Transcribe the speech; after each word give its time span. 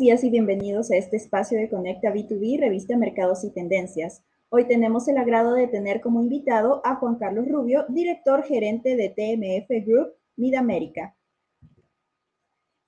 Días 0.00 0.24
y 0.24 0.30
bienvenidos 0.30 0.90
a 0.90 0.96
este 0.96 1.18
espacio 1.18 1.58
de 1.58 1.68
Conecta 1.68 2.08
B2B, 2.10 2.58
revista 2.58 2.96
Mercados 2.96 3.44
y 3.44 3.50
Tendencias. 3.52 4.24
Hoy 4.48 4.66
tenemos 4.66 5.06
el 5.08 5.18
agrado 5.18 5.52
de 5.52 5.66
tener 5.66 6.00
como 6.00 6.22
invitado 6.22 6.80
a 6.86 6.94
Juan 6.94 7.16
Carlos 7.16 7.46
Rubio, 7.46 7.84
director 7.90 8.42
gerente 8.44 8.96
de 8.96 9.10
TMF 9.10 9.86
Group 9.86 10.14
Midamérica. 10.36 11.18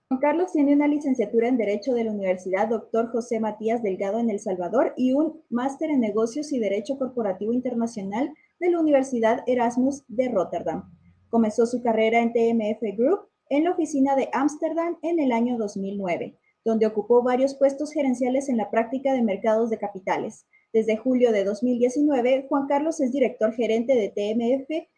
Juan 0.09 0.21
Carlos 0.23 0.53
tiene 0.53 0.73
una 0.73 0.89
licenciatura 0.89 1.49
en 1.49 1.59
Derecho 1.59 1.93
de 1.93 2.05
la 2.05 2.13
Universidad 2.13 2.69
Dr. 2.69 3.11
José 3.11 3.41
Matías 3.41 3.83
Delgado 3.83 4.19
en 4.19 4.31
El 4.31 4.41
Salvador 4.41 4.95
y 4.97 5.13
un 5.13 5.43
máster 5.51 5.91
en 5.91 6.01
Negocios 6.01 6.51
y 6.51 6.61
Derecho 6.61 6.97
Corporativo 6.97 7.53
Internacional 7.53 8.33
de 8.59 8.71
la 8.71 8.81
Universidad 8.81 9.45
Erasmus 9.47 10.03
de 10.09 10.31
Rotterdam. 10.31 10.91
Comenzó 11.29 11.67
su 11.67 11.83
carrera 11.83 12.23
en 12.23 12.33
TMF 12.33 12.81
Group 12.97 13.29
en 13.51 13.65
la 13.65 13.73
oficina 13.73 14.17
de 14.17 14.31
Ámsterdam 14.33 14.97
en 15.03 15.21
el 15.21 15.31
año 15.31 15.59
2009, 15.59 16.39
donde 16.65 16.87
ocupó 16.87 17.23
varios 17.23 17.55
puestos 17.55 17.93
gerenciales 17.93 18.49
en 18.49 18.57
la 18.57 18.71
práctica 18.71 19.13
de 19.13 19.23
mercados 19.23 19.71
de 19.71 19.79
capitales. 19.79 20.47
Desde 20.73 20.97
julio 20.97 21.33
de 21.33 21.45
2019, 21.45 22.47
Juan 22.49 22.67
Carlos 22.67 23.01
es 23.01 23.13
director 23.13 23.53
gerente 23.53 23.95
de 23.95 24.09
TMF 24.09 24.89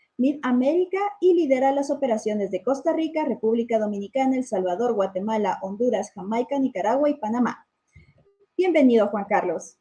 América 0.42 0.98
y 1.20 1.34
lidera 1.34 1.72
las 1.72 1.90
operaciones 1.90 2.50
de 2.50 2.62
Costa 2.62 2.92
Rica, 2.92 3.24
República 3.24 3.78
Dominicana, 3.78 4.36
El 4.36 4.44
Salvador, 4.44 4.94
Guatemala, 4.94 5.58
Honduras, 5.62 6.12
Jamaica, 6.12 6.58
Nicaragua 6.58 7.10
y 7.10 7.14
Panamá. 7.14 7.66
Bienvenido, 8.56 9.08
Juan 9.08 9.24
Carlos. 9.28 9.76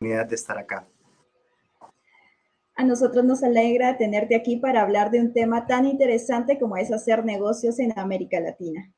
de 0.00 0.34
estar 0.34 0.58
acá. 0.58 0.91
Nosotros 2.84 3.24
nos 3.24 3.42
alegra 3.42 3.96
tenerte 3.96 4.34
aquí 4.34 4.56
para 4.56 4.82
hablar 4.82 5.10
de 5.10 5.20
un 5.20 5.32
tema 5.32 5.66
tan 5.66 5.86
interesante 5.86 6.58
como 6.58 6.76
es 6.76 6.92
hacer 6.92 7.24
negocios 7.24 7.78
en 7.78 7.98
América 7.98 8.40
Latina. 8.40 8.92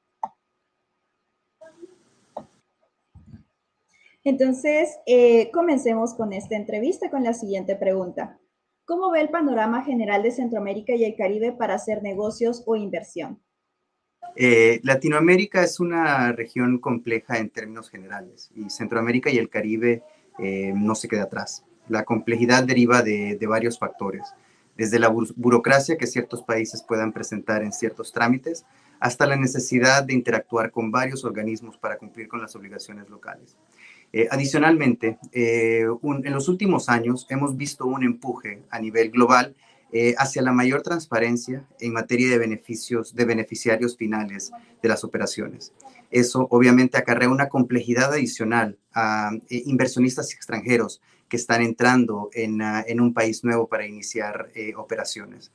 Entonces, 4.24 4.88
eh, 5.06 5.50
comencemos 5.52 6.14
con 6.14 6.32
esta 6.32 6.56
entrevista 6.56 7.10
con 7.10 7.22
la 7.24 7.34
siguiente 7.34 7.76
pregunta. 7.76 8.40
¿Cómo 8.86 9.10
ve 9.10 9.20
el 9.20 9.28
panorama 9.28 9.84
general 9.84 10.22
de 10.22 10.30
Centroamérica 10.30 10.94
y 10.94 11.04
el 11.04 11.14
Caribe 11.14 11.52
para 11.52 11.74
hacer 11.74 12.02
negocios 12.02 12.62
o 12.66 12.76
inversión? 12.76 13.42
Eh, 14.36 14.80
Latinoamérica 14.82 15.62
es 15.62 15.78
una 15.78 16.32
región 16.32 16.78
compleja 16.78 17.38
en 17.38 17.50
términos 17.50 17.90
generales 17.90 18.50
y 18.54 18.68
Centroamérica 18.70 19.30
y 19.30 19.38
el 19.38 19.48
Caribe 19.48 20.02
eh, 20.38 20.72
no 20.74 20.94
se 20.94 21.08
queda 21.08 21.24
atrás. 21.24 21.64
La 21.88 22.04
complejidad 22.04 22.64
deriva 22.64 23.02
de, 23.02 23.38
varios 23.46 23.78
factores, 23.78 24.22
desde 24.76 24.98
la 24.98 25.08
burocracia 25.08 25.96
que 25.96 26.06
ciertos 26.06 26.42
países 26.42 26.82
puedan 26.82 27.12
presentar 27.12 27.62
en 27.62 27.72
ciertos 27.72 28.12
trámites 28.12 28.64
hasta 29.00 29.26
la 29.26 29.36
necesidad 29.36 30.02
de 30.04 30.14
interactuar 30.14 30.70
con 30.70 30.90
varios 30.90 31.24
organismos 31.24 31.76
para 31.76 31.98
cumplir 31.98 32.26
con 32.26 32.40
las 32.40 32.56
obligaciones 32.56 33.08
locales. 33.08 33.56
Eh, 34.12 34.28
adicionalmente, 34.30 35.18
eh, 35.32 35.84
en 36.02 36.32
los 36.32 36.48
últimos 36.48 36.88
años 36.88 37.26
hemos 37.30 37.56
visto 37.56 37.84
un 37.84 38.04
empuje 38.04 38.62
a 38.70 38.78
nivel 38.78 39.10
global 39.10 39.54
eh, 39.92 40.14
hacia 40.18 40.42
la 40.42 40.52
mayor 40.52 40.82
transparencia 40.82 41.64
en 41.78 41.92
materia 41.92 42.28
de 42.28 42.38
beneficios 42.38 43.14
de 43.14 43.24
beneficiarios 43.24 43.96
finales 43.96 44.50
de 44.82 44.88
las 44.88 45.04
operaciones. 45.04 45.72
Eso 46.10 46.46
obviamente 46.50 46.98
acarrea 46.98 47.28
una 47.28 47.48
complejidad 47.48 48.12
adicional 48.12 48.78
a 48.92 49.30
inversionistas 49.48 50.32
extranjeros 50.32 51.00
que 51.28 51.36
están 51.36 51.62
entrando 51.62 52.30
en, 52.32 52.60
en 52.60 53.00
un 53.00 53.12
país 53.14 53.42
nuevo 53.44 53.66
para 53.66 53.86
iniciar 53.86 54.50
operaciones. 54.76 55.50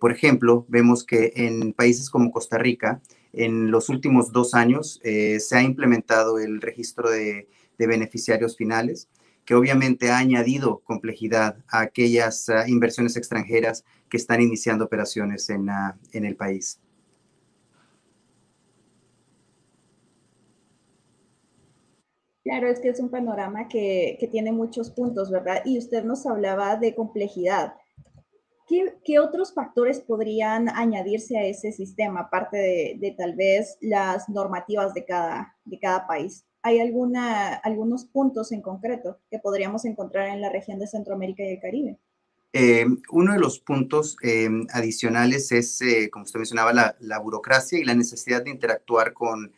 por 0.00 0.12
ejemplo, 0.12 0.66
vemos 0.68 1.04
que 1.04 1.32
en 1.36 1.72
países 1.72 2.10
como 2.10 2.32
Costa 2.32 2.58
Rica, 2.58 3.00
en 3.32 3.70
los 3.70 3.88
últimos 3.88 4.32
dos 4.32 4.52
años 4.52 5.00
se 5.02 5.56
ha 5.56 5.62
implementado 5.62 6.38
el 6.38 6.60
registro 6.60 7.08
de 7.08 7.48
de 7.80 7.86
beneficiarios 7.86 8.58
finales, 8.58 9.08
que 9.46 9.54
obviamente 9.54 10.10
ha 10.10 10.18
añadido 10.18 10.80
complejidad 10.84 11.56
a 11.66 11.80
aquellas 11.80 12.50
ah, 12.50 12.68
inversiones 12.68 13.16
extranjeras 13.16 13.84
que 14.10 14.18
están 14.18 14.42
iniciando 14.42 14.84
operaciones 14.84 15.48
en, 15.48 15.70
ah, 15.70 15.98
en 16.12 16.26
el 16.26 16.36
país. 16.36 16.78
Claro, 22.50 22.66
es 22.66 22.80
que 22.80 22.88
es 22.88 22.98
un 22.98 23.10
panorama 23.10 23.68
que, 23.68 24.16
que, 24.18 24.26
tiene 24.26 24.50
muchos 24.50 24.90
puntos, 24.90 25.30
¿verdad? 25.30 25.62
Y 25.64 25.78
usted 25.78 26.02
nos 26.02 26.26
hablaba 26.26 26.74
de 26.74 26.96
complejidad. 26.96 27.74
¿Qué, 28.66 28.92
qué 29.04 29.20
otros 29.20 29.54
factores 29.54 30.00
podrían 30.00 30.68
añadirse 30.68 31.38
a 31.38 31.44
ese 31.44 31.70
sistema, 31.70 32.22
aparte 32.22 32.56
de, 32.56 32.96
de, 32.98 33.12
tal 33.12 33.36
vez 33.36 33.78
las 33.80 34.28
normativas 34.28 34.94
de 34.94 35.04
cada, 35.04 35.56
de 35.64 35.78
cada 35.78 36.08
país? 36.08 36.44
hay 36.62 36.80
alguna, 36.80 37.54
algunos 37.54 38.04
puntos 38.04 38.50
en 38.50 38.62
concreto 38.62 39.20
que 39.30 39.38
podríamos 39.38 39.84
encontrar 39.84 40.30
en 40.30 40.40
la 40.40 40.50
región 40.50 40.80
de 40.80 40.88
Centroamérica 40.88 41.44
y 41.44 41.50
el 41.52 41.60
Caribe. 41.60 41.98
Eh, 42.52 42.84
uno 43.12 43.32
de 43.32 43.38
los 43.38 43.60
puntos 43.60 44.16
eh, 44.24 44.48
adicionales 44.72 45.52
es, 45.52 45.80
eh, 45.82 46.10
como 46.10 46.24
usted 46.24 46.40
mencionaba, 46.40 46.72
la, 46.98 47.18
burocracia 47.20 47.78
y 47.78 47.84
la 47.84 47.94
necesidad 47.94 48.42
de 48.42 48.50
interactuar 48.50 49.12
con 49.12 49.52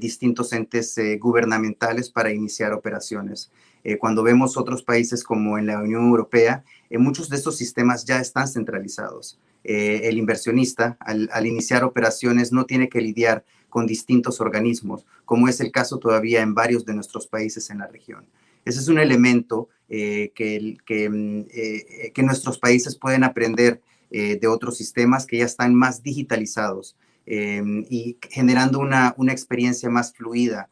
distintos 0.00 0.52
entes 0.52 0.96
gubernamentales 1.20 2.10
para 2.10 2.32
iniciar 2.32 2.72
operaciones. 2.72 3.52
cuando 4.00 4.24
vemos 4.24 4.56
otros 4.56 4.82
países 4.82 5.22
como 5.22 5.58
en 5.58 5.66
la 5.66 5.78
Unión 5.78 6.06
Europea, 6.06 6.64
muchos 6.90 7.28
de 7.28 7.36
estos 7.36 7.56
sistemas 7.56 8.04
ya 8.04 8.20
están 8.20 8.48
centralizados. 8.48 9.38
el 9.62 10.18
inversionista, 10.18 10.96
al, 10.98 11.30
al 11.32 11.46
iniciar 11.46 11.84
operaciones, 11.84 12.50
no 12.50 12.64
tiene 12.64 12.88
que 12.88 13.00
lidiar 13.00 13.44
con 13.70 13.86
distintos 13.86 14.40
organismos, 14.40 15.06
como 15.24 15.48
es 15.48 15.60
el 15.60 15.70
caso 15.70 15.98
todavía 15.98 16.42
en 16.42 16.54
varios 16.54 16.84
de 16.84 16.94
nuestros 16.94 17.26
países 17.26 17.70
en 17.70 17.78
la 17.78 17.86
región. 17.86 18.26
Ese 18.64 18.80
es 18.80 18.88
un 18.88 18.98
elemento 18.98 19.68
eh, 19.88 20.32
que, 20.34 20.76
que, 20.84 21.08
mm, 21.08 21.46
eh, 21.50 22.12
que, 22.12 22.22
nuestros 22.22 22.58
países 22.58 22.96
pueden 22.96 23.24
aprender 23.24 23.80
eh, 24.10 24.38
de 24.38 24.46
otros 24.48 24.76
sistemas 24.76 25.26
que 25.26 25.38
ya 25.38 25.46
están 25.46 25.74
más 25.74 26.02
digitalizados 26.02 26.96
y 27.32 28.16
generando 28.28 28.80
una, 28.80 29.14
una, 29.16 29.30
experiencia 29.30 29.88
más 29.88 30.12
fluida 30.12 30.68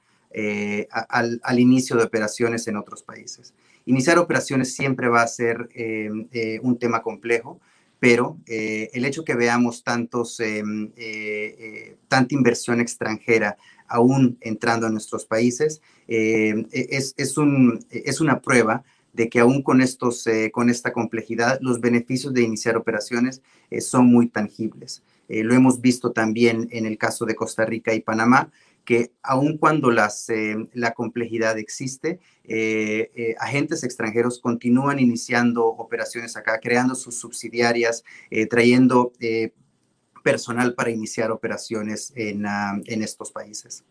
al, 0.91 1.41
al, 1.45 1.59
inicio 1.61 1.97
de 1.97 2.03
operaciones 2.03 2.67
en 2.67 2.77
otros 2.77 3.05
países. 3.05 3.55
Iniciar 3.87 4.19
operaciones 4.19 4.75
siempre 4.75 5.09
va 5.09 5.23
a 5.23 5.29
ser 5.29 5.69
un 6.63 6.79
tema 6.79 7.03
complejo, 7.03 7.61
pero 8.01 8.39
eh, 8.47 8.91
el 8.93 9.05
hecho 9.05 9.25
que 9.25 9.35
veamos 9.35 9.83
tantos, 9.83 10.39
em, 10.41 10.93
eh, 10.97 11.57
eh, 11.59 11.97
tanta 12.09 12.35
inversión 12.35 12.81
extranjera 12.81 13.57
aún 13.89 14.39
entrando 14.41 14.87
a 14.87 14.91
nuestros 14.91 15.25
países 15.25 15.81
e, 16.07 16.67
es, 16.71 17.15
es, 17.17 17.39
un, 17.39 17.85
es, 17.91 18.21
una 18.21 18.41
prueba 18.41 18.85
de 19.13 19.29
que 19.29 19.41
aún 19.41 19.63
con, 19.63 19.81
estos, 19.81 20.27
con 20.53 20.71
esta 20.71 20.93
complejidad, 20.93 21.59
los 21.61 21.81
beneficios 21.81 22.35
de 22.35 22.43
iniciar 22.43 22.77
operaciones 22.77 23.41
son 23.81 24.07
muy 24.07 24.29
tangibles. 24.29 25.03
Lo 25.29 25.55
hemos 25.55 25.81
visto 25.81 26.13
también 26.13 26.69
en 26.71 26.87
el 26.87 26.97
caso 26.97 27.27
de 27.27 27.35
Costa 27.35 27.65
Rica 27.65 27.93
y 27.95 28.01
Panamá, 28.01 28.51
que 28.89 29.13
aun 29.23 29.59
cuando 29.59 29.91
eh, 29.93 30.69
la 30.73 30.95
complejidad 30.95 31.59
existe, 31.59 32.21
eh, 32.45 33.11
eh, 33.15 33.35
agentes 33.39 33.85
extranjeros 33.85 34.41
continúan 34.41 34.99
iniciando 34.99 35.67
operaciones 35.67 36.39
acá, 36.39 36.59
creando 36.59 36.95
sus 36.95 37.21
subsidiarias, 37.21 38.03
trayendo 38.49 39.13
personal 40.25 40.73
para 40.73 40.91
iniciar 40.91 41.31
operaciones 41.31 42.15
ah, 42.47 42.79
en 42.87 43.03
estos 43.03 43.31
países. 43.31 43.85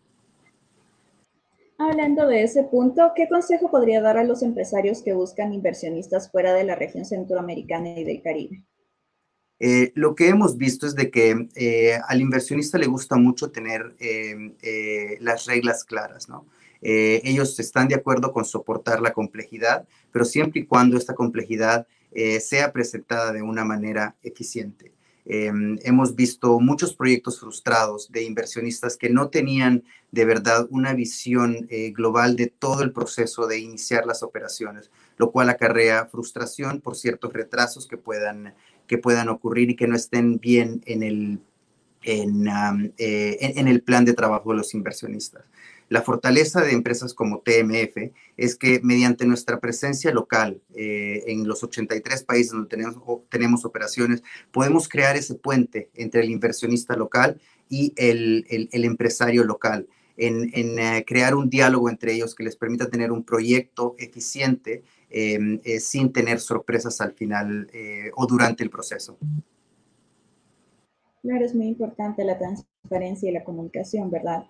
Hablando 1.78 2.26
de 2.26 2.42
ese 2.42 2.64
punto, 2.64 3.12
¿qué 3.14 3.28
consejo 3.28 3.70
podría 3.70 4.00
dar 4.00 4.18
a 4.18 4.24
los 4.24 4.42
empresarios 4.42 5.02
que 5.02 5.12
buscan 5.12 5.54
inversionistas 5.54 6.28
fuera 6.28 6.54
de 6.54 6.64
la 6.64 6.74
región 6.74 7.04
centroamericana 7.04 7.90
y 7.90 8.02
del 8.02 8.20
Caribe? 8.20 8.64
Eh, 9.60 9.92
lo 9.94 10.14
que 10.14 10.28
hemos 10.28 10.56
visto 10.56 10.86
es 10.86 10.94
de 10.94 11.10
que 11.10 11.48
eh, 11.56 11.98
al 12.06 12.20
inversionista 12.20 12.78
le 12.78 12.86
gusta 12.86 13.16
mucho 13.16 13.50
tener 13.50 13.96
eh, 13.98 15.18
las 15.20 15.46
reglas 15.46 15.84
claras, 15.84 16.28
ellos 16.80 17.58
están 17.58 17.88
de 17.88 17.96
acuerdo 17.96 18.32
con 18.32 18.44
soportar 18.44 19.00
la 19.00 19.12
complejidad, 19.12 19.88
pero 20.12 20.24
siempre 20.24 20.60
y 20.60 20.66
cuando 20.66 20.96
esta 20.96 21.14
complejidad 21.14 21.88
sea 22.40 22.72
presentada 22.72 23.32
de 23.32 23.42
una 23.42 23.64
manera 23.64 24.14
eficiente. 24.22 24.92
hemos 25.24 26.14
visto 26.14 26.60
muchos 26.60 26.94
proyectos 26.94 27.40
frustrados 27.40 28.12
de 28.12 28.22
inversionistas 28.22 28.96
que 28.96 29.10
no 29.10 29.28
tenían 29.28 29.82
de 30.12 30.24
verdad 30.24 30.68
una 30.70 30.94
visión 30.94 31.68
global 31.92 32.36
de 32.36 32.46
todo 32.46 32.84
el 32.84 32.92
proceso 32.92 33.48
de 33.48 33.58
iniciar 33.58 34.06
las 34.06 34.22
operaciones, 34.22 34.92
lo 35.16 35.32
cual 35.32 35.50
acarrea 35.50 36.06
frustración 36.06 36.80
por 36.80 36.94
ciertos 36.94 37.32
retrasos 37.32 37.88
que 37.88 37.96
puedan 37.96 38.54
que 38.88 38.98
puedan 38.98 39.28
ocurrir 39.28 39.70
y 39.70 39.76
que 39.76 39.86
no 39.86 39.94
estén 39.94 40.40
bien 40.40 40.82
en 40.86 41.04
el, 41.04 41.38
en, 42.02 42.48
eh, 42.98 43.36
en, 43.40 43.68
el 43.68 43.82
plan 43.82 44.04
de 44.04 44.14
trabajo 44.14 44.50
de 44.50 44.56
los 44.56 44.74
inversionistas. 44.74 45.44
La 45.88 46.02
fortaleza 46.02 46.60
de 46.60 46.72
empresas 46.72 47.14
como 47.14 47.40
TMF 47.40 48.12
es 48.36 48.56
que 48.56 48.80
mediante 48.82 49.24
nuestra 49.24 49.58
presencia 49.58 50.12
local 50.12 50.60
eh, 50.74 51.22
en 51.26 51.48
los 51.48 51.62
83 51.62 52.24
países 52.24 52.52
donde 52.52 52.68
tenemos, 52.68 53.02
tenemos 53.30 53.64
operaciones, 53.64 54.22
podemos 54.50 54.88
crear 54.88 55.16
ese 55.16 55.34
puente 55.34 55.90
entre 55.94 56.22
el 56.22 56.30
inversionista 56.30 56.94
local 56.94 57.40
y 57.70 57.94
el, 57.96 58.68
empresario 58.72 59.44
local, 59.44 59.86
en, 60.18 61.04
crear 61.04 61.34
un 61.34 61.48
diálogo 61.48 61.88
entre 61.88 62.12
ellos 62.12 62.34
que 62.34 62.44
les 62.44 62.56
permita 62.56 62.90
tener 62.90 63.12
un 63.12 63.24
proyecto 63.24 63.94
eficiente 63.98 64.82
em, 65.08 65.60
sin 65.78 66.12
tener 66.12 66.40
sorpresas 66.40 67.00
al 67.00 67.12
final 67.12 67.70
o 68.16 68.26
durante 68.26 68.62
el 68.62 68.70
proceso. 68.70 69.16
Claro, 71.22 71.44
es 71.44 71.54
muy 71.54 71.66
importante 71.66 72.24
la 72.24 72.38
transparencia 72.38 73.28
y 73.28 73.32
la 73.32 73.44
comunicación, 73.44 74.10
¿verdad? 74.10 74.44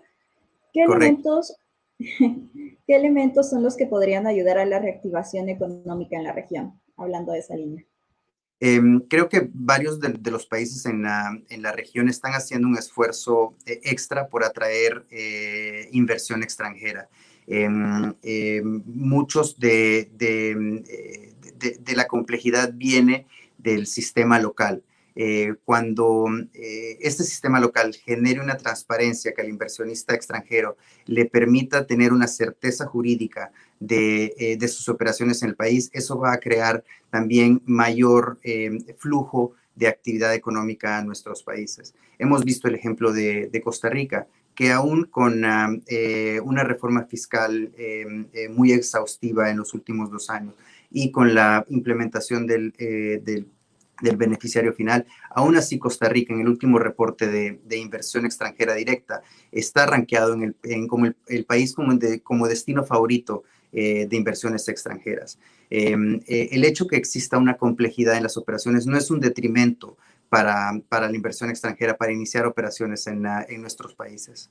¿Qué 0.72 0.82
elementos, 0.82 1.56
¿Qué 1.98 2.94
elementos 2.94 3.50
son 3.50 3.62
los 3.62 3.76
que 3.76 3.86
podrían 3.86 4.26
ayudar 4.26 4.58
a 4.58 4.66
la 4.66 4.78
reactivación 4.78 5.48
económica 5.48 6.16
en 6.16 6.24
la 6.24 6.32
región? 6.32 6.80
Hablando 6.96 7.32
de 7.32 7.40
esa 7.40 7.56
línea. 7.56 7.84
Em, 8.60 9.00
creo 9.00 9.28
que 9.28 9.48
varios 9.52 10.00
de, 10.00 10.30
los 10.30 10.46
países 10.46 10.84
en 10.86 11.02
la, 11.02 11.72
región 11.72 12.08
están 12.08 12.32
haciendo 12.32 12.66
un 12.66 12.76
esfuerzo 12.76 13.54
eh, 13.66 13.80
extra 13.84 14.28
por 14.28 14.42
atraer 14.42 15.06
eh, 15.10 15.88
inversión 15.92 16.42
extranjera. 16.42 17.08
Em, 17.46 18.14
em, 18.22 18.82
muchos 18.86 19.58
de, 19.58 20.10
de, 20.12 20.84
de, 21.56 21.96
la 21.96 22.06
complejidad 22.06 22.72
viene 22.74 23.26
del 23.58 23.86
sistema 23.86 24.38
local. 24.38 24.82
Eh, 25.20 25.56
cuando 25.64 26.26
eh, 26.54 26.96
este 27.00 27.24
sistema 27.24 27.58
local 27.58 27.92
genere 27.92 28.38
una 28.38 28.56
transparencia 28.56 29.32
que 29.32 29.42
al 29.42 29.48
inversionista 29.48 30.14
extranjero 30.14 30.76
le 31.06 31.24
permita 31.24 31.88
tener 31.88 32.12
una 32.12 32.28
certeza 32.28 32.86
jurídica 32.86 33.50
de, 33.80 34.34
eh, 34.38 34.68
sus 34.68 34.88
operaciones 34.88 35.42
en 35.42 35.50
el 35.50 35.56
país, 35.56 35.90
eso 35.92 36.18
va 36.18 36.32
a 36.32 36.40
crear 36.40 36.84
también 37.10 37.62
mayor 37.64 38.38
flujo 38.98 39.52
de 39.74 39.88
actividad 39.88 40.34
económica 40.34 40.98
a 40.98 41.04
nuestros 41.04 41.42
países. 41.42 41.94
Hemos 42.18 42.44
visto 42.44 42.68
el 42.68 42.74
ejemplo 42.74 43.12
de, 43.12 43.62
Costa 43.64 43.88
Rica, 43.88 44.26
que 44.54 44.72
aún 44.72 45.04
con 45.04 45.44
una 45.44 46.64
reforma 46.64 47.04
fiscal 47.04 47.72
muy 48.50 48.72
exhaustiva 48.72 49.50
en 49.50 49.56
los 49.56 49.72
últimos 49.72 50.10
dos 50.10 50.28
años 50.28 50.54
y 50.90 51.10
con 51.10 51.34
la 51.34 51.64
implementación 51.68 52.46
del, 52.46 52.74
del 54.00 54.16
beneficiario 54.16 54.72
final. 54.72 55.06
Aún 55.30 55.56
así, 55.56 55.78
Costa 55.78 56.08
Rica, 56.08 56.32
en 56.32 56.40
el 56.40 56.48
último 56.48 56.78
reporte 56.78 57.28
de, 57.28 57.76
inversión 57.76 58.26
extranjera 58.26 58.74
directa, 58.74 59.22
está 59.52 59.86
rankeado 59.86 60.34
en 60.34 60.54
el, 60.62 60.86
como 60.86 61.06
el, 61.26 61.44
país 61.44 61.74
como, 61.74 62.48
destino 62.48 62.84
favorito 62.84 63.44
eh, 63.72 64.06
de 64.06 64.16
inversiones 64.16 64.68
extranjeras. 64.68 65.38
Em, 65.70 66.20
eh, 66.26 66.48
el 66.52 66.64
hecho 66.64 66.86
que 66.86 66.96
exista 66.96 67.38
una 67.38 67.56
complejidad 67.56 68.16
en 68.16 68.22
las 68.22 68.36
operaciones 68.36 68.86
no 68.86 68.96
es 68.96 69.10
un 69.10 69.20
detrimento 69.20 69.96
para, 70.28 70.80
para 70.88 71.08
la 71.08 71.16
inversión 71.16 71.50
extranjera, 71.50 71.96
para 71.96 72.12
iniciar 72.12 72.46
operaciones 72.46 73.06
en, 73.06 73.26
en 73.26 73.60
nuestros 73.60 73.94
países. 73.94 74.50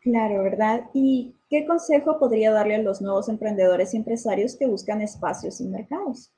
Claro, 0.00 0.42
¿verdad? 0.42 0.84
¿Y 0.94 1.34
qué 1.50 1.66
consejo 1.66 2.18
podría 2.18 2.52
darle 2.52 2.76
a 2.76 2.82
los 2.82 3.02
nuevos 3.02 3.28
emprendedores 3.28 3.92
y 3.92 3.98
empresarios 3.98 4.56
que 4.56 4.66
buscan 4.66 5.02
espacios 5.02 5.60
y 5.60 5.68
mercados? 5.68 6.32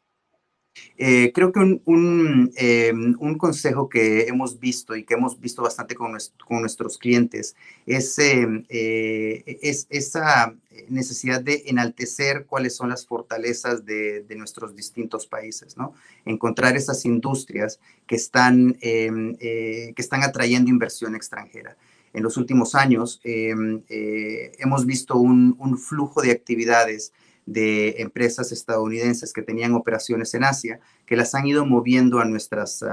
Eh, 0.96 1.32
creo 1.34 1.52
que 1.52 1.60
em, 1.60 3.16
un, 3.18 3.38
consejo 3.38 3.88
que 3.88 4.22
hemos 4.28 4.60
visto 4.60 4.94
y 4.96 5.04
que 5.04 5.14
hemos 5.14 5.40
visto 5.40 5.62
bastante 5.62 5.94
con, 5.94 6.12
nuestros 6.12 6.98
clientes 6.98 7.56
es, 7.86 8.18
em, 8.18 8.64
eh, 8.68 9.58
es, 9.62 9.86
esa 9.90 10.54
necesidad 10.88 11.40
de 11.40 11.64
enaltecer 11.66 12.46
cuáles 12.46 12.76
son 12.76 12.90
las 12.90 13.06
fortalezas 13.06 13.84
de, 13.84 14.24
nuestros 14.36 14.74
distintos 14.76 15.26
países, 15.26 15.76
¿no? 15.76 15.94
Encontrar 16.24 16.76
esas 16.76 17.04
industrias 17.04 17.80
que 18.06 18.16
están, 18.16 18.76
em, 18.80 19.36
eh, 19.40 19.92
que 19.94 20.02
están 20.02 20.22
atrayendo 20.22 20.70
inversión 20.70 21.14
extranjera 21.14 21.76
en 22.12 22.22
los 22.22 22.36
últimos 22.36 22.74
años 22.74 23.20
em, 23.24 23.82
eh, 23.88 24.52
hemos 24.58 24.86
visto 24.86 25.16
un, 25.16 25.56
flujo 25.78 26.22
de 26.22 26.32
actividades 26.32 27.12
de 27.46 28.00
empresas 28.00 28.52
estadounidenses 28.52 29.32
que 29.32 29.42
tenían 29.42 29.74
operaciones 29.74 30.34
en 30.34 30.44
Asia, 30.44 30.80
que 31.06 31.16
las 31.16 31.34
han 31.34 31.46
ido 31.46 31.66
moviendo 31.66 32.20
a, 32.20 32.24
nuestras, 32.24 32.84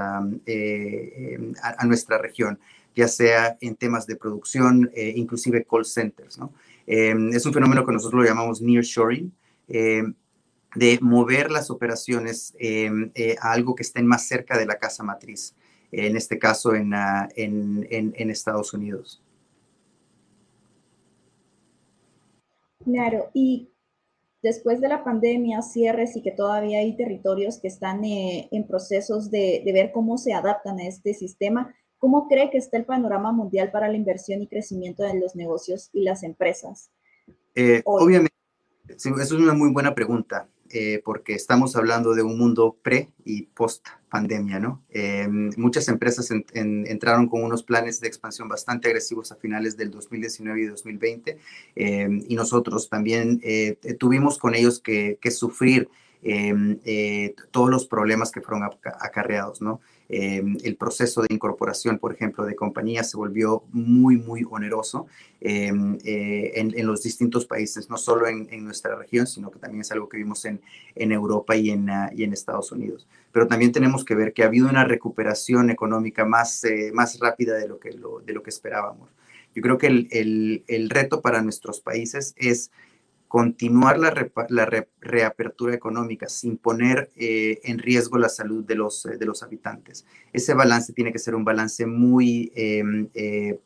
eh, 0.46 1.34
em, 1.34 1.54
a, 1.62 1.84
nuestra 1.86 2.18
región, 2.18 2.58
ya 2.94 3.08
sea 3.08 3.56
en 3.60 3.76
temas 3.76 4.06
de 4.06 4.16
producción, 4.16 4.90
eh, 4.94 5.12
inclusive 5.14 5.64
call 5.64 5.84
centers. 5.84 6.38
Em, 6.86 7.30
es 7.32 7.46
un 7.46 7.52
fenómeno 7.52 7.86
que 7.86 7.92
nosotros 7.92 8.22
lo 8.22 8.28
llamamos 8.28 8.60
nearshoring, 8.60 9.32
de 9.68 10.98
mover 11.00 11.50
las 11.50 11.70
operaciones 11.70 12.54
a 13.40 13.52
algo 13.52 13.74
que 13.74 13.82
estén 13.82 14.06
más 14.06 14.26
cerca 14.26 14.58
de 14.58 14.66
la 14.66 14.78
casa 14.78 15.02
matriz 15.02 15.54
en 15.92 16.16
este 16.16 16.38
caso 16.38 16.72
ah, 16.92 17.28
en, 17.34 17.86
en, 17.90 18.30
Estados 18.30 18.72
Unidos. 18.74 19.22
Claro, 22.84 23.30
y 23.34 23.68
después 24.42 24.80
de 24.80 24.88
la 24.88 25.04
pandemia, 25.04 25.62
cierres 25.62 26.16
y 26.16 26.22
que 26.22 26.30
todavía 26.30 26.78
hay 26.78 26.96
territorios 26.96 27.58
que 27.60 27.68
están 27.68 28.04
eh, 28.04 28.48
en 28.52 28.66
procesos 28.66 29.30
de, 29.30 29.62
ver 29.72 29.90
cómo 29.92 30.18
se 30.18 30.32
adaptan 30.32 30.78
a 30.78 30.86
este 30.86 31.14
sistema, 31.14 31.74
¿cómo 31.98 32.28
cree 32.28 32.50
que 32.50 32.58
está 32.58 32.76
el 32.76 32.84
panorama 32.84 33.32
mundial 33.32 33.70
para 33.70 33.88
la 33.88 33.96
inversión 33.96 34.42
y 34.42 34.48
crecimiento 34.48 35.02
de 35.02 35.18
los 35.18 35.34
negocios 35.34 35.90
y 35.92 36.02
las 36.02 36.22
empresas? 36.22 36.90
Eh, 37.54 37.82
obviamente, 37.84 38.34
eso 38.88 39.14
es 39.14 39.32
una 39.32 39.54
muy 39.54 39.72
buena 39.72 39.94
pregunta. 39.94 40.48
Eh, 40.70 41.00
porque 41.02 41.34
estamos 41.34 41.76
hablando 41.76 42.14
de 42.14 42.22
un 42.22 42.36
mundo 42.36 42.76
pre 42.82 43.08
y 43.24 43.42
post 43.42 43.86
pandemia, 44.10 44.58
¿no? 44.58 44.82
Eh, 44.90 45.26
muchas 45.56 45.88
empresas 45.88 46.30
entraron 46.30 47.26
con 47.28 47.42
unos 47.42 47.62
planes 47.62 48.00
de 48.00 48.08
expansión 48.08 48.48
bastante 48.48 48.88
agresivos 48.88 49.32
a 49.32 49.36
finales 49.36 49.76
del 49.76 49.90
2019 49.90 50.60
y 50.60 50.66
2020 50.66 51.38
eh, 51.76 52.08
y 52.28 52.34
nosotros 52.34 52.88
también 52.90 53.40
tuvimos 53.98 54.38
con 54.38 54.54
ellos 54.54 54.80
que, 54.80 55.18
que 55.20 55.30
sufrir 55.30 55.88
todos 57.50 57.70
los 57.70 57.86
problemas 57.86 58.30
que 58.30 58.40
fueron 58.42 58.68
acarreados, 58.82 59.62
¿no? 59.62 59.80
Em, 60.10 60.56
el 60.64 60.76
proceso 60.76 61.20
de 61.20 61.28
incorporación, 61.30 61.98
por 61.98 62.14
ejemplo, 62.14 62.46
de 62.46 62.56
compañías 62.56 63.10
se 63.10 63.18
volvió 63.18 63.64
muy, 63.72 64.16
muy 64.16 64.42
oneroso 64.48 65.06
em, 65.42 65.98
eh, 66.02 66.52
en, 66.54 66.86
los 66.86 67.02
distintos 67.02 67.44
países, 67.44 67.90
no 67.90 67.98
solo 67.98 68.26
en, 68.26 68.64
nuestra 68.64 68.96
región, 68.96 69.26
sino 69.26 69.50
que 69.50 69.58
también 69.58 69.82
es 69.82 69.92
algo 69.92 70.08
que 70.08 70.16
vimos 70.16 70.46
en, 70.46 70.62
en 70.94 71.12
Europa 71.12 71.56
y 71.56 71.70
en, 71.70 71.90
ah, 71.90 72.10
y 72.14 72.24
en 72.24 72.32
Estados 72.32 72.72
Unidos. 72.72 73.06
Pero 73.32 73.46
también 73.48 73.70
tenemos 73.70 74.02
que 74.02 74.14
ver 74.14 74.32
que 74.32 74.42
ha 74.42 74.46
habido 74.46 74.68
una 74.68 74.84
recuperación 74.84 75.68
económica 75.68 76.24
más, 76.24 76.64
eh, 76.64 76.90
más 76.94 77.18
rápida 77.18 77.54
de 77.54 77.68
lo, 77.68 77.78
que 77.78 77.90
de 77.90 78.32
lo 78.32 78.42
que 78.42 78.50
esperábamos. 78.50 79.10
Yo 79.54 79.60
creo 79.60 79.76
que 79.76 79.88
el, 79.88 80.08
el, 80.10 80.64
el 80.68 80.88
reto 80.88 81.20
para 81.20 81.42
nuestros 81.42 81.80
países 81.80 82.34
es 82.38 82.70
continuar 83.28 83.98
la, 83.98 84.10
reapertura 85.00 85.74
económica 85.74 86.28
sin 86.28 86.56
poner 86.56 87.10
eh, 87.14 87.60
en 87.64 87.78
riesgo 87.78 88.18
la 88.18 88.30
salud 88.30 88.64
de 88.64 88.74
los, 88.74 89.02
de 89.02 89.26
los 89.26 89.42
habitantes. 89.42 90.06
Ese 90.32 90.54
balance 90.54 90.94
tiene 90.94 91.12
que 91.12 91.18
ser 91.18 91.34
un 91.34 91.44
balance 91.44 91.86
muy, 91.86 92.50
em, 92.56 93.08
eh, 93.14 93.60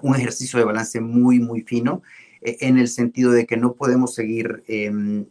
un 0.00 0.16
ejercicio 0.16 0.58
de 0.58 0.64
balance 0.64 1.00
muy, 1.00 1.38
muy 1.38 1.60
fino, 1.60 2.02
eh, 2.40 2.56
en 2.60 2.78
el 2.78 2.88
sentido 2.88 3.32
de 3.32 3.46
que 3.46 3.58
no 3.58 3.74
podemos 3.74 4.14
seguir 4.14 4.64
em, 4.66 5.26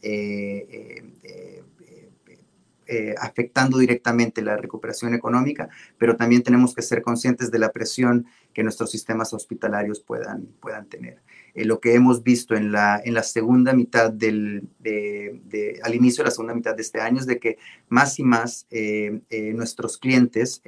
afectando 3.20 3.78
directamente 3.78 4.42
la 4.42 4.58
recuperación 4.58 5.14
económica, 5.14 5.70
pero 5.98 6.18
también 6.18 6.44
tenemos 6.44 6.76
que 6.76 6.82
ser 6.82 7.02
conscientes 7.02 7.50
de 7.50 7.58
la 7.58 7.72
presión 7.72 8.28
que 8.54 8.64
nuestros 8.64 8.92
sistemas 8.92 9.34
hospitalarios 9.34 10.02
puedan, 10.02 10.48
puedan 10.60 10.88
tener. 10.88 11.22
Eh, 11.54 11.66
lo 11.66 11.80
que 11.80 11.94
hemos 11.94 12.24
visto 12.24 12.56
en 12.56 12.72
la, 12.72 13.02
en 13.04 13.14
la 13.14 13.24
segunda 13.24 13.74
mitad 13.74 14.12
del, 14.12 14.70
de, 14.80 15.80
al 15.84 15.96
inicio 15.96 16.24
de 16.24 16.30
la 16.30 16.32
segunda 16.32 16.54
mitad 16.54 16.76
de 16.76 16.82
este 16.82 17.02
año 17.02 17.20
es 17.20 17.26
de 17.26 17.40
que 17.40 17.58
más 17.90 18.20
y 18.20 18.24
más 18.24 18.68
eh, 18.70 19.22
eh, 19.30 19.54
nuestros 19.54 19.98
clientes 19.98 20.62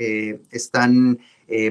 están 0.51 1.19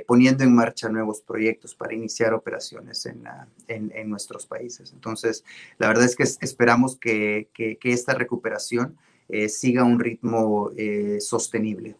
poniendo 0.06 0.44
en 0.44 0.54
marcha 0.54 0.88
nuevos 0.88 1.22
proyectos 1.22 1.74
para 1.74 1.94
iniciar 1.94 2.34
operaciones 2.34 3.04
en, 3.06 3.24
en, 3.66 3.90
en, 3.94 4.08
nuestros 4.08 4.46
países. 4.46 4.92
Entonces, 4.92 5.44
la 5.78 5.88
verdad 5.88 6.04
es 6.04 6.14
que 6.14 6.22
esperamos 6.22 6.96
que, 6.96 7.48
que, 7.52 7.78
que 7.78 7.92
esta 7.92 8.14
recuperación 8.14 8.96
siga 9.48 9.82
un 9.82 9.98
ritmo 9.98 10.70
sostenible. 11.18 11.96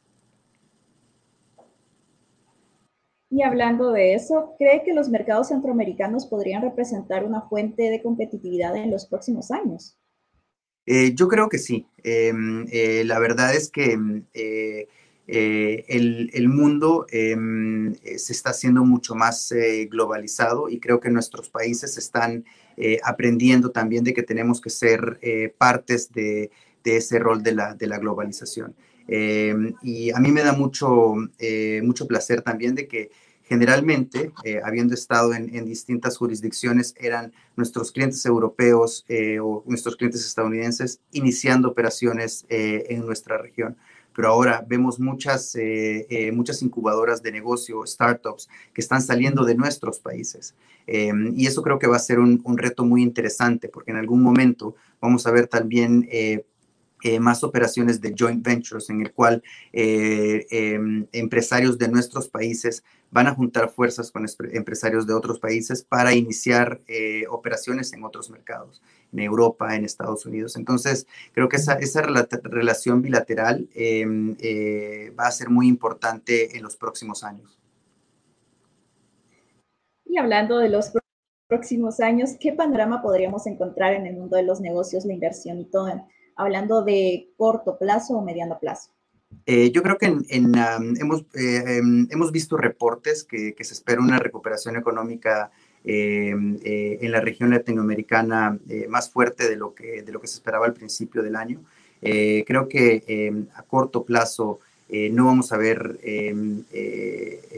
Y 3.32 3.42
hablando 3.42 3.92
de 3.92 4.12
eso, 4.12 4.54
¿cree 4.58 4.82
que 4.84 4.92
los 4.92 5.08
mercados 5.08 5.48
centroamericanos 5.48 6.26
podrían 6.26 6.60
representar 6.60 7.24
una 7.24 7.40
fuente 7.40 7.84
de 7.84 8.02
competitividad 8.02 8.76
en 8.76 8.90
los 8.90 9.06
próximos 9.06 9.50
años? 9.50 9.96
Eh, 10.84 11.14
yo 11.14 11.28
creo 11.28 11.48
que 11.48 11.56
sí. 11.56 11.86
Em, 12.04 12.66
eh, 12.70 13.04
la 13.06 13.18
verdad 13.18 13.54
es 13.54 13.70
que 13.70 13.92
em, 13.92 14.26
eh, 14.34 14.86
el, 15.26 16.48
mundo 16.50 17.06
em, 17.10 17.94
se 17.94 18.34
está 18.34 18.50
haciendo 18.50 18.84
mucho 18.84 19.14
más 19.14 19.54
globalizado 19.88 20.68
y 20.68 20.78
creo 20.78 21.00
que 21.00 21.08
nuestros 21.08 21.48
países 21.48 21.96
están 21.96 22.44
aprendiendo 23.02 23.70
también 23.70 24.04
de 24.04 24.12
que 24.12 24.22
tenemos 24.22 24.60
que 24.60 24.68
ser 24.68 25.20
partes 25.56 26.12
de, 26.12 26.50
ese 26.84 27.18
rol 27.18 27.42
de 27.42 27.54
la 27.54 27.98
globalización. 27.98 28.74
Y 29.09 30.11
a 30.11 30.18
mí 30.18 30.32
me 30.32 30.42
da 30.42 30.52
mucho, 30.52 31.14
mucho 31.82 32.06
placer 32.06 32.42
también 32.42 32.75
de 32.75 32.88
que 32.88 33.11
generalmente, 33.44 34.32
habiendo 34.64 34.94
estado 34.94 35.35
en, 35.35 35.54
en, 35.54 35.66
distintas 35.66 36.16
jurisdicciones, 36.16 36.94
eran 36.99 37.32
nuestros 37.56 37.92
clientes 37.92 38.25
europeos 38.25 39.04
o 39.42 39.64
nuestros 39.66 39.97
clientes 39.97 40.25
estadounidenses 40.25 41.00
iniciando 41.12 41.68
operaciones 41.68 42.47
en 42.49 43.04
nuestra 43.04 43.38
región 43.38 43.76
pero 44.14 44.28
ahora 44.28 44.64
vemos 44.66 45.00
muchas, 45.00 45.54
eh, 45.54 46.06
eh, 46.09 46.32
muchas 46.32 46.62
incubadoras 46.62 47.23
de 47.23 47.32
negocio, 47.32 47.85
startups, 47.87 48.49
que 48.73 48.80
están 48.80 49.02
saliendo 49.02 49.44
de 49.44 49.54
nuestros 49.54 50.00
países. 50.00 50.54
Em, 50.87 51.32
y 51.37 51.47
eso 51.47 51.62
creo 51.62 51.78
que 51.78 51.87
va 51.87 51.97
a 51.97 52.00
ser 52.00 52.18
un, 52.18 52.40
un, 52.44 52.59
reto 52.59 52.85
muy 52.85 53.02
interesante, 53.02 53.68
porque 53.68 53.92
en 53.92 53.97
algún 53.97 54.23
momento 54.23 54.75
vamos 55.00 55.26
a 55.26 55.30
ver 55.30 55.47
también 55.47 56.09
eh, 57.02 57.18
más 57.18 57.42
operaciones 57.42 58.00
de 58.00 58.14
joint 58.16 58.44
ventures 58.44 58.88
en 58.90 59.00
el 59.00 59.12
cual 59.12 59.42
eh, 59.73 60.47
em, 60.50 61.06
empresarios 61.12 61.76
de 61.76 61.88
nuestros 61.88 62.28
países 62.28 62.85
van 63.11 63.26
a 63.26 63.35
juntar 63.35 63.71
fuerzas 63.71 64.11
con 64.11 64.25
empresarios 64.52 65.06
de 65.06 65.12
otros 65.12 65.38
países 65.38 65.82
para 65.82 66.14
iniciar 66.14 66.80
eh, 66.87 67.25
operaciones 67.28 67.92
en 67.92 68.04
otros 68.04 68.30
mercados, 68.30 68.80
en 69.12 69.18
Europa, 69.18 69.75
en 69.75 69.85
Estados 69.85 70.25
Unidos. 70.26 70.56
Entonces, 70.56 71.06
creo 71.32 71.49
que 71.49 71.56
esa, 71.56 71.75
esa 71.75 72.02
relación 72.02 73.02
bilateral 73.02 73.68
em, 73.75 74.37
va 75.18 75.26
a 75.26 75.32
ser 75.32 75.50
muy 75.50 75.68
importante 75.68 76.56
en 76.56 76.62
los 76.62 76.76
próximos 76.76 77.25
años. 77.25 77.59
Y 80.04 80.18
hablando 80.18 80.59
de 80.59 80.68
los 80.68 80.92
próximos 81.49 82.00
años, 82.00 82.30
¿qué 82.38 82.52
panorama 82.52 83.02
podríamos 83.02 83.47
encontrar 83.47 83.92
en 83.94 84.06
el 84.06 84.14
mundo 84.14 84.37
de 84.37 84.42
los 84.42 84.61
negocios, 84.61 85.04
la 85.04 85.14
inversión 85.14 85.59
y 85.59 85.64
todo? 85.64 85.88
Hablando 86.36 86.82
de 86.82 87.30
corto 87.36 87.78
plazo 87.78 88.16
o 88.16 88.22
mediano 88.22 88.58
plazo? 88.58 88.90
Eh, 89.46 89.70
yo 89.72 89.82
creo 89.82 89.98
que 89.98 90.06
en, 90.06 90.24
hemos, 90.28 91.22
eh, 91.34 91.78
em, 91.78 92.06
hemos 92.10 92.30
visto 92.30 92.56
reportes 92.56 93.24
que, 93.24 93.54
se 93.58 93.74
espera 93.74 94.00
una 94.00 94.18
recuperación 94.18 94.76
económica 94.76 95.50
em, 95.84 96.58
eh, 96.64 96.98
en 97.00 97.10
la 97.10 97.20
región 97.20 97.50
latinoamericana 97.50 98.58
más 98.88 99.10
fuerte 99.10 99.48
de 99.48 99.56
lo, 99.56 99.74
que, 99.74 100.02
de 100.02 100.12
lo 100.12 100.20
que 100.20 100.28
se 100.28 100.34
esperaba 100.34 100.66
al 100.66 100.74
principio 100.74 101.22
del 101.22 101.36
año. 101.36 101.60
creo 102.00 102.68
que 102.68 103.04
em, 103.06 103.46
a 103.54 103.62
corto 103.62 104.04
plazo 104.04 104.60
no 105.10 105.24
vamos 105.24 105.52
a 105.52 105.56
ver, 105.56 105.98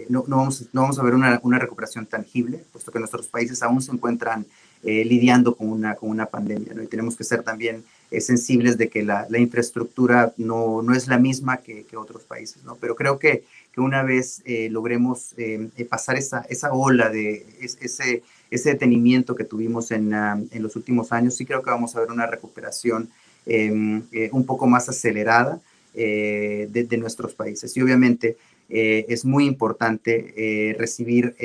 no, 0.08 0.22
vamos, 0.28 0.68
no 0.72 0.82
vamos 0.82 0.98
a 0.98 1.02
ver 1.02 1.14
una, 1.14 1.40
una, 1.42 1.58
recuperación 1.58 2.06
tangible, 2.06 2.62
puesto 2.70 2.92
que 2.92 3.00
nuestros 3.00 3.26
países 3.26 3.60
aún 3.62 3.82
se 3.82 3.90
encuentran 3.90 4.46
lidiando 4.84 5.56
con 5.56 5.68
una, 5.68 5.96
con 5.96 6.10
una 6.10 6.26
pandemia 6.26 6.74
¿no? 6.74 6.82
y 6.82 6.86
tenemos 6.86 7.16
que 7.16 7.24
ser 7.24 7.42
también 7.42 7.82
sensibles 8.20 8.78
de 8.78 8.88
que 8.88 9.02
la, 9.02 9.26
infraestructura 9.38 10.32
no, 10.36 10.82
no, 10.82 10.94
es 10.94 11.08
la 11.08 11.18
misma 11.18 11.58
que, 11.58 11.84
otros 11.96 12.24
países, 12.24 12.64
¿no? 12.64 12.76
Pero 12.76 12.96
creo 12.96 13.18
que, 13.18 13.44
que 13.72 13.80
una 13.80 14.02
vez 14.02 14.42
eh, 14.44 14.68
logremos 14.70 15.32
eh, 15.36 15.68
eh, 15.76 15.84
pasar 15.84 16.16
esa, 16.16 16.44
esa 16.48 16.72
ola 16.72 17.08
de 17.08 17.46
ese, 17.60 18.22
ese 18.50 18.70
detenimiento 18.70 19.34
que 19.34 19.44
tuvimos 19.44 19.90
en, 19.90 20.12
ah, 20.14 20.40
en, 20.50 20.62
los 20.62 20.76
últimos 20.76 21.12
años, 21.12 21.36
sí 21.36 21.44
creo 21.44 21.62
que 21.62 21.70
vamos 21.70 21.94
a 21.94 22.00
ver 22.00 22.10
una 22.10 22.26
recuperación 22.26 23.10
em, 23.46 24.02
un 24.32 24.46
poco 24.46 24.66
más 24.66 24.88
acelerada 24.88 25.60
de, 25.94 26.68
de, 26.68 26.96
nuestros 26.96 27.34
países. 27.34 27.76
Y 27.76 27.82
obviamente 27.82 28.36
es 28.68 29.24
muy 29.24 29.44
importante 29.44 30.74
recibir 30.76 31.36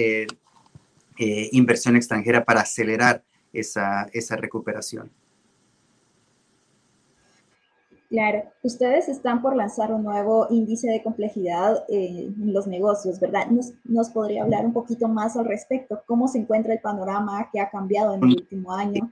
inversión 1.52 1.96
extranjera 1.96 2.44
para 2.44 2.62
acelerar 2.62 3.22
esa, 3.54 4.10
esa 4.14 4.36
recuperación. 4.38 5.12
Claro, 8.10 8.44
ustedes 8.64 9.08
están 9.08 9.40
por 9.42 9.56
lanzar 9.56 9.94
un 9.94 10.04
nuevo 10.04 10.48
índice 10.50 10.88
de 10.88 11.04
complejidad 11.04 11.84
en 11.90 12.54
los 12.54 12.66
negocios, 12.66 13.20
¿verdad? 13.20 13.48
¿Nos, 13.84 14.10
podría 14.10 14.44
hablar 14.44 14.66
un 14.66 14.74
poquito 14.74 15.08
más 15.08 15.38
al 15.38 15.46
respecto? 15.46 16.02
¿Cómo 16.08 16.28
se 16.28 16.40
encuentra 16.40 16.74
el 16.74 16.80
panorama 16.80 17.50
que 17.54 17.60
ha 17.60 17.70
cambiado 17.70 18.16
en 18.16 18.24
el 18.24 18.30
último 18.30 18.74
año? 18.74 19.12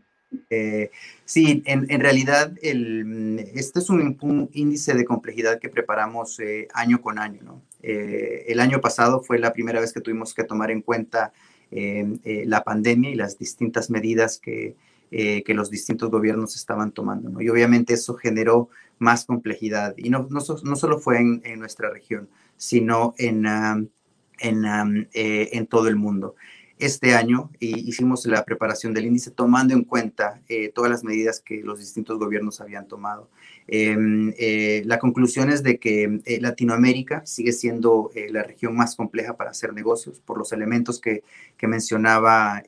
Eh, 0.50 0.90
sí, 1.26 1.62
en, 1.66 2.00
realidad 2.00 2.54
el, 2.64 3.40
este 3.54 3.80
es 3.80 3.90
un, 3.92 4.50
índice 4.54 4.96
de 4.96 5.06
complejidad 5.06 5.60
que 5.60 5.70
preparamos 5.70 6.40
eh, 6.40 6.68
año 6.74 7.00
con 7.00 7.20
año. 7.20 7.42
¿no? 7.44 7.62
Eh, 7.84 8.46
el 8.48 8.60
año 8.60 8.82
pasado 8.82 9.22
fue 9.22 9.38
la 9.38 9.54
primera 9.54 9.80
vez 9.80 9.94
que 9.94 10.02
tuvimos 10.02 10.34
que 10.34 10.44
tomar 10.44 10.72
en 10.72 10.82
cuenta 10.82 11.32
la 11.70 12.64
pandemia 12.64 13.10
y 13.10 13.16
las 13.16 13.38
distintas 13.38 13.90
medidas 13.90 14.40
que, 14.40 14.78
que 15.12 15.54
los 15.54 15.70
distintos 15.70 16.10
gobiernos 16.10 16.56
estaban 16.56 16.94
tomando. 16.94 17.30
¿no? 17.30 17.42
Y 17.42 17.50
obviamente 17.50 17.94
eso 17.94 18.16
generó 18.16 18.70
más 19.00 19.26
complejidad. 19.26 19.94
Y 19.98 20.10
no, 20.10 20.28
no, 20.30 20.40
no 20.64 20.76
solo 20.76 21.00
fue 21.00 21.20
en, 21.20 21.42
en, 21.46 21.60
nuestra 21.60 21.90
región, 21.90 22.30
sino 22.56 23.14
en, 23.18 23.46
en, 24.40 25.10
eh, 25.14 25.50
en 25.54 25.68
todo 25.68 25.88
el 25.88 25.96
mundo 25.96 26.36
este 26.80 27.16
año 27.16 27.50
hicimos 27.60 28.26
la 28.28 28.46
preparación 28.46 28.94
del 28.94 29.06
índice 29.06 29.32
tomando 29.32 29.74
en 29.74 29.84
cuenta 29.84 30.42
eh, 30.48 30.72
todas 30.74 30.92
las 30.92 31.04
medidas 31.04 31.40
que 31.40 31.64
los 31.64 31.80
distintos 31.80 32.20
gobiernos 32.20 32.62
habían 32.62 32.88
tomado. 32.88 33.30
Em, 33.68 34.34
eh, 34.38 34.84
la 34.86 35.00
conclusión 35.00 35.50
es 35.50 35.64
de 35.64 35.80
que 35.80 36.22
eh, 36.26 36.40
Latinoamérica 36.40 37.26
sigue 37.26 37.52
siendo 37.52 38.12
la 38.30 38.44
región 38.44 38.76
más 38.76 38.96
compleja 38.96 39.36
para 39.36 39.52
hacer 39.52 39.74
negocios 39.74 40.20
por 40.20 40.38
los 40.38 40.52
elementos 40.54 41.02
que, 41.02 41.24
que 41.58 41.68
mencionaba 41.68 42.64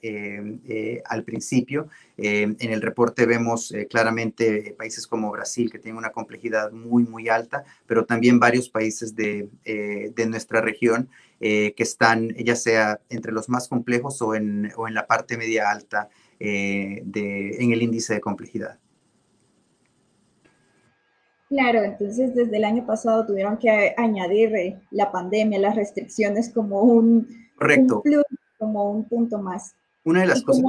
al 1.06 1.24
principio. 1.24 1.88
Em, 2.22 2.56
en 2.60 2.72
el 2.72 2.82
reporte 2.82 3.26
vemos 3.26 3.74
claramente 3.90 4.76
países 4.78 5.08
como 5.08 5.32
Brasil 5.32 5.72
que 5.72 5.80
tienen 5.80 5.98
una 5.98 6.12
complejidad 6.12 6.72
muy, 6.72 7.04
muy 7.04 7.30
alta, 7.30 7.64
pero 7.86 8.06
también 8.06 8.40
varios 8.40 8.70
países 8.70 9.16
de, 9.16 9.50
de 9.64 10.26
nuestra 10.28 10.62
región 10.62 11.10
eh, 11.42 11.74
que 11.74 11.84
están 11.84 12.36
ya 12.36 12.58
sea 12.58 13.00
entre 13.08 13.32
los 13.32 13.48
más 13.48 13.70
complejos 13.70 14.22
o 14.22 14.36
en, 14.36 14.74
o 14.76 14.90
en 14.90 14.94
la 14.94 15.08
parte 15.08 15.38
media 15.38 15.72
alta 15.72 16.10
eh, 16.38 17.02
de, 17.06 17.64
en 17.64 17.72
el 17.72 17.82
índice 17.82 18.14
de 18.14 18.20
complejidad. 18.20 18.78
Claro, 21.48 21.82
entonces 21.82 22.36
desde 22.36 22.58
el 22.58 22.66
año 22.66 22.86
pasado 22.86 23.26
tuvieron 23.26 23.58
que 23.58 23.94
añadir 23.96 24.54
eh, 24.54 24.82
la 24.92 25.14
pandemia, 25.14 25.60
las 25.60 25.78
restricciones 25.78 26.50
como 26.50 26.82
un, 26.82 27.26
Correcto. 27.56 28.04
como 28.58 28.92
un 28.92 29.08
punto 29.08 29.38
más. 29.38 29.76
Una 30.04 30.20
de 30.20 30.28
las 30.28 30.44
cosas, 30.44 30.66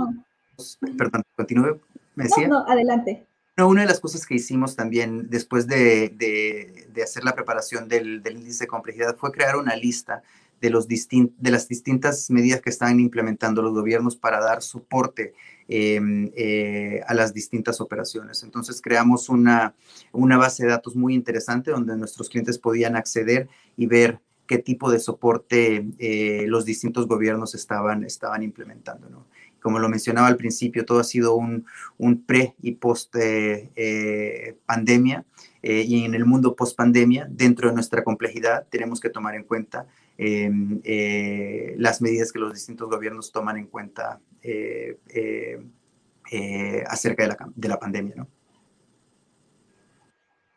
perdón, 0.96 1.22
continúe, 1.36 1.80
me 2.14 2.24
decía. 2.24 2.48
No, 2.48 2.60
no, 2.60 2.70
adelante. 2.70 3.26
No, 3.56 3.68
una 3.68 3.82
de 3.82 3.88
las 3.88 4.00
cosas 4.00 4.24
que 4.26 4.34
hicimos 4.34 4.76
también 4.76 5.28
después 5.28 5.66
de, 5.66 6.08
de, 6.08 6.86
de 6.92 7.02
hacer 7.02 7.24
la 7.24 7.34
preparación 7.34 7.88
del, 7.88 8.22
del, 8.22 8.38
índice 8.38 8.64
de 8.64 8.68
complejidad 8.68 9.16
fue 9.16 9.32
crear 9.32 9.56
una 9.56 9.76
lista 9.76 10.22
de, 10.60 10.70
los 10.70 10.86
de 10.88 11.50
las 11.50 11.68
distintas 11.68 12.30
medidas 12.30 12.60
que 12.60 12.70
están 12.70 13.00
implementando 13.00 13.62
los 13.62 13.72
gobiernos 13.72 14.16
para 14.16 14.40
dar 14.40 14.62
soporte 14.62 15.34
em, 15.68 16.30
eh, 16.36 17.00
a 17.06 17.14
las 17.14 17.32
distintas 17.32 17.80
operaciones. 17.80 18.42
Entonces 18.42 18.80
creamos 18.80 19.28
una, 19.28 19.74
una 20.12 20.36
base 20.36 20.64
de 20.64 20.70
datos 20.70 20.96
muy 20.96 21.14
interesante 21.14 21.70
donde 21.70 21.96
nuestros 21.96 22.28
clientes 22.28 22.58
podían 22.58 22.96
acceder 22.96 23.48
y 23.76 23.86
ver 23.86 24.20
qué 24.46 24.58
tipo 24.58 24.90
de 24.90 24.98
soporte 24.98 25.86
eh, 25.98 26.44
los 26.46 26.64
distintos 26.64 27.06
gobiernos 27.06 27.54
estaban, 27.54 28.04
estaban 28.04 28.42
implementando. 28.42 29.08
¿no? 29.08 29.26
Como 29.60 29.78
lo 29.78 29.88
mencionaba 29.88 30.26
al 30.26 30.36
principio, 30.36 30.84
todo 30.84 31.00
ha 31.00 31.04
sido 31.04 31.34
un, 31.34 31.66
un 31.98 32.24
pre 32.24 32.54
y 32.60 32.72
post 32.72 33.14
eh, 33.16 34.56
pandemia 34.66 35.24
y 35.62 36.04
en 36.04 36.14
el 36.14 36.24
mundo 36.24 36.56
post 36.56 36.74
pandemia, 36.74 37.28
dentro 37.30 37.68
de 37.68 37.74
nuestra 37.74 38.02
complejidad, 38.02 38.66
tenemos 38.70 38.98
que 38.98 39.10
tomar 39.10 39.34
en 39.34 39.44
cuenta 39.44 39.86
Em, 40.22 40.82
eh, 40.84 41.74
las 41.78 42.02
medidas 42.02 42.30
que 42.30 42.38
los 42.38 42.52
distintos 42.52 42.90
gobiernos 42.90 43.32
toman 43.32 43.56
en 43.56 43.64
cuenta 43.68 44.20
eh, 44.42 44.98
eh, 45.14 46.84
acerca 46.86 47.22
de 47.22 47.28
la, 47.30 47.38
de 47.56 47.68
la 47.68 47.78
pandemia. 47.78 48.16
¿no? 48.16 48.28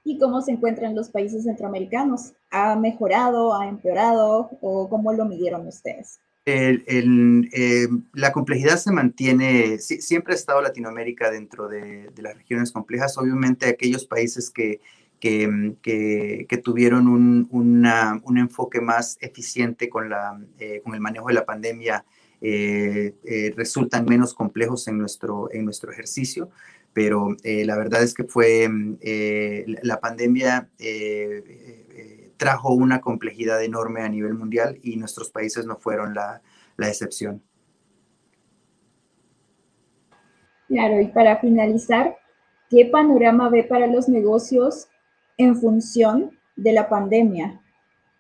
¿Y 0.04 0.20
cómo 0.20 0.42
se 0.42 0.52
encuentran 0.52 0.94
los 0.96 1.08
países 1.08 1.46
centroamericanos? 1.46 2.34
¿Ha 2.52 2.76
mejorado, 2.76 3.56
ha 3.56 3.70
empeorado 3.70 4.50
o 4.60 4.90
cómo 4.90 5.14
lo 5.14 5.24
midieron 5.24 5.66
ustedes? 5.66 6.20
La 6.46 8.32
complejidad 8.34 8.78
se 8.78 8.92
mantiene, 8.92 9.80
siempre 9.80 10.34
ha 10.34 10.36
estado 10.36 10.62
Latinoamérica 10.62 11.32
dentro 11.32 11.68
de, 11.68 12.12
las 12.18 12.36
regiones 12.36 12.72
complejas. 12.72 13.18
Obviamente 13.18 13.68
aquellos 13.68 14.06
países 14.06 14.50
que 14.50 14.82
que, 15.24 16.62
tuvieron 16.64 17.08
un, 17.08 17.48
un, 17.50 18.38
enfoque 18.38 18.82
más 18.82 19.18
eficiente 19.22 19.90
con, 19.90 20.10
la, 20.10 20.40
eh, 20.60 20.82
con 20.84 20.94
el 20.96 21.00
manejo 21.00 21.28
de 21.28 21.34
la 21.34 21.46
pandemia 21.46 22.04
eh, 22.42 23.16
eh, 23.24 23.54
resultan 23.56 24.06
menos 24.06 24.34
complejos 24.34 24.88
en 24.90 24.98
nuestro, 24.98 25.50
en 25.54 25.64
nuestro 25.64 25.92
ejercicio, 25.92 26.50
pero 26.92 27.36
la 27.44 27.76
verdad 27.76 28.04
es 28.04 28.14
que 28.14 28.26
fue 28.26 28.70
la 29.82 30.00
pandemia 30.00 30.70
trajo 32.38 32.74
una 32.74 33.02
complejidad 33.02 33.64
enorme 33.64 34.02
a 34.02 34.10
nivel 34.10 34.34
mundial 34.34 34.80
y 34.82 34.98
nuestros 34.98 35.30
países 35.30 35.66
no 35.66 35.78
fueron 35.78 36.14
la, 36.14 36.42
la 36.78 36.88
excepción. 36.88 37.42
Claro, 40.68 41.00
y 41.02 41.08
para 41.08 41.38
finalizar, 41.38 42.18
¿qué 42.70 42.86
panorama 42.86 43.50
ve 43.50 43.64
para 43.64 43.88
los 43.88 44.10
negocios 44.10 44.88
en 45.38 45.56
función 45.56 46.32
de 46.56 46.74
la 46.74 46.90
pandemia. 46.90 47.62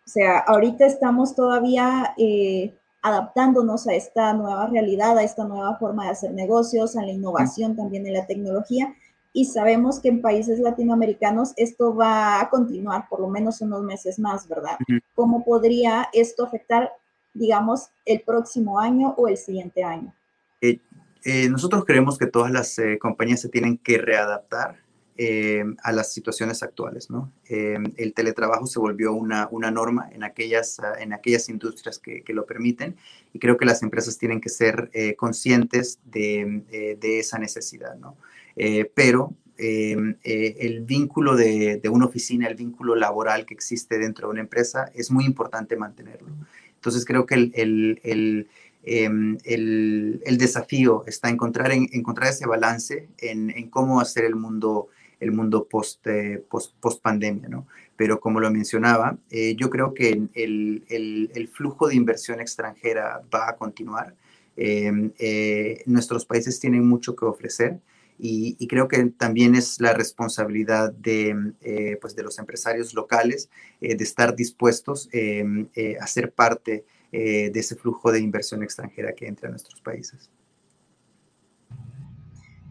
O 0.05 0.10
sea, 0.10 0.39
ahorita 0.39 0.86
estamos 0.86 1.36
todavía 1.36 2.13
eh, 2.17 2.75
adaptándonos 3.01 3.88
a 3.88 3.93
esta 3.93 4.34
nueva 4.34 4.67
realidad, 4.67 5.17
a 5.17 5.24
esta 5.24 5.46
nueva 5.46 5.77
forma 5.77 6.05
de 6.05 6.12
hacer 6.12 6.34
negocios, 6.34 6.96
a 6.98 7.01
la 7.01 7.12
innovación 7.12 7.75
también 7.75 8.05
en 8.08 8.13
la 8.13 8.25
tecnología. 8.25 8.93
Y 9.34 9.46
sabemos 9.46 10.00
que 10.00 10.10
en 10.10 10.22
países 10.22 10.60
latinoamericanos 10.60 11.54
esto 11.58 11.96
va 11.96 12.40
a 12.40 12.50
continuar 12.50 13.10
por 13.10 13.20
lo 13.20 13.28
menos 13.28 13.62
unos 13.62 13.82
meses 13.84 14.20
más, 14.20 14.48
¿verdad? 14.48 14.78
¿Cómo 15.16 15.44
podría 15.44 16.08
esto 16.13 16.46
afectar, 16.46 16.92
digamos, 17.34 17.90
el 18.06 18.22
próximo 18.22 18.80
año 18.80 19.16
o 19.18 19.28
el 19.28 19.38
siguiente 19.38 19.84
año? 19.84 20.13
Eh, 20.62 20.80
eh, 21.25 21.50
nosotros 21.50 21.84
creemos 21.84 22.18
que 22.18 22.28
todas 22.28 22.52
las 22.52 22.78
compañías 23.00 23.42
se 23.42 23.50
tienen 23.50 23.78
que 23.78 23.98
readaptar 23.98 24.84
eh, 25.16 25.63
a 25.84 25.92
las 25.92 26.12
situaciones 26.12 26.63
actuales. 26.63 27.12
¿no? 27.12 27.32
Eh, 27.48 27.78
el 27.98 28.16
teletrabajo 28.16 28.66
se 28.66 28.80
volvió 28.80 29.13
una, 29.13 29.48
una 29.52 29.70
norma 29.70 30.10
en 30.12 30.24
aquellas, 30.24 30.80
ah, 30.80 30.96
en 31.00 31.13
aquellas 31.13 31.50
industrias 31.50 32.00
que, 32.00 32.24
que, 32.24 32.34
lo 32.34 32.48
permiten 32.48 32.96
y 33.32 33.38
creo 33.38 33.56
que 33.56 33.66
las 33.66 33.84
empresas 33.84 34.18
tienen 34.18 34.42
que 34.42 34.50
ser 34.50 34.90
eh, 34.92 35.16
conscientes 35.16 36.00
de, 36.04 36.98
de, 37.00 37.20
esa 37.20 37.38
necesidad. 37.38 37.94
¿no? 37.96 38.18
Pero 38.55 39.36
el 39.57 40.81
vínculo 40.81 41.36
de, 41.36 41.79
de, 41.81 41.89
una 41.89 42.05
oficina, 42.05 42.48
el 42.48 42.55
vínculo 42.55 42.95
laboral 42.95 43.45
que 43.45 43.53
existe 43.53 43.98
dentro 43.98 44.27
de 44.27 44.31
una 44.31 44.41
empresa 44.41 44.91
es 44.93 45.12
muy 45.12 45.25
importante 45.25 45.75
mantenerlo. 45.75 46.29
Entonces 46.75 47.05
creo 47.05 47.25
que 47.25 47.36
el, 47.36 47.51
el, 47.55 48.01
el 48.03 48.48
em, 48.83 49.38
el, 49.45 50.38
desafío 50.38 51.03
está 51.07 51.29
encontrar, 51.29 51.72
en, 51.72 51.88
encontrar 51.93 52.29
ese 52.29 52.45
balance 52.45 53.07
en, 53.19 53.50
en, 53.51 53.69
cómo 53.69 54.01
hacer 54.01 54.25
el 54.25 54.36
mundo 54.36 54.89
el 55.24 55.31
mundo 55.31 55.67
post, 55.69 56.05
eh, 56.07 56.43
post, 56.50 56.75
post, 56.79 57.01
pandemia, 57.01 57.48
¿no? 57.48 57.65
Pero 57.95 58.19
como 58.19 58.39
lo 58.39 58.51
mencionaba, 58.51 59.17
eh, 59.29 59.55
yo 59.55 59.69
creo 59.69 59.93
que 59.93 60.27
el, 60.33 61.50
flujo 61.53 61.88
de 61.88 61.95
inversión 61.95 62.41
extranjera 62.41 63.22
va 63.33 63.50
a 63.50 63.55
continuar. 63.55 64.15
Em, 64.55 65.12
eh, 65.17 65.81
nuestros 65.86 66.25
países 66.25 66.60
tienen 66.60 66.86
mucho 66.86 67.15
que 67.15 67.25
ofrecer 67.25 67.79
y, 68.20 68.55
y, 68.60 68.67
creo 68.67 68.88
que 68.88 69.05
también 69.05 69.55
es 69.55 69.79
la 69.79 69.93
responsabilidad 69.93 70.91
de, 70.93 71.98
pues 72.00 72.15
de 72.15 72.24
los 72.24 72.39
empresarios 72.39 72.93
locales 72.93 73.50
de 73.82 74.03
estar 74.03 74.36
dispuestos 74.36 75.10
em, 75.12 75.67
a 76.00 76.08
ser 76.08 76.32
parte 76.32 76.86
de 77.12 77.51
ese 77.53 77.75
flujo 77.75 78.12
de 78.12 78.20
inversión 78.20 78.63
extranjera 78.63 79.13
que 79.13 79.27
entra 79.27 79.48
a 79.48 79.51
nuestros 79.51 79.82
países. 79.82 80.29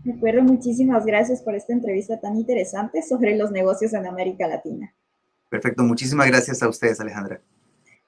De 0.04 0.12
acuerdo, 0.12 0.42
muchísimas 0.42 1.06
gracias 1.06 1.42
por 1.42 1.54
esta 1.54 1.72
entrevista 1.72 2.18
tan 2.18 2.36
interesante 2.36 3.02
sobre 3.02 3.36
los 3.36 3.52
negocios 3.52 3.92
en 3.92 4.06
América 4.06 4.48
Latina. 4.48 4.92
Perfecto, 5.48 5.84
muchísimas 5.84 6.26
gracias 6.26 6.62
a 6.62 6.68
ustedes, 6.68 7.00
Alejandra. 7.00 7.40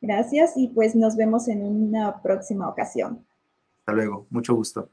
Gracias 0.00 0.52
y 0.56 0.68
pues 0.68 0.96
nos 0.96 1.16
vemos 1.16 1.46
en 1.46 1.62
una 1.62 2.20
próxima 2.20 2.68
ocasión. 2.68 3.24
Hasta 3.80 3.92
luego, 3.92 4.26
mucho 4.30 4.54
gusto. 4.54 4.90